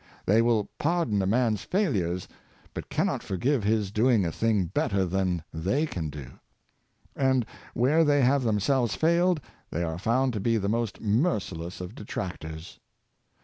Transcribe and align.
They 0.25 0.41
will 0.41 0.67
pardon 0.79 1.21
a 1.21 1.27
man's 1.27 1.61
failures, 1.63 2.27
but 2.73 2.89
cannot 2.89 3.21
forgive 3.21 3.63
his 3.63 3.91
doing 3.91 4.25
a 4.25 4.31
thing 4.31 4.65
better 4.65 5.05
than 5.05 5.43
they 5.53 5.85
can 5.85 6.09
do. 6.09 6.39
And 7.15 7.45
where 7.75 8.03
they 8.03 8.23
have 8.23 8.41
themselves 8.41 8.95
failed, 8.95 9.39
they 9.69 9.83
are 9.83 9.99
found 9.99 10.33
to 10.33 10.39
be 10.39 10.57
the 10.57 10.67
most 10.69 11.01
merciless 11.01 11.81
of 11.81 11.93
detractors. 11.93 12.79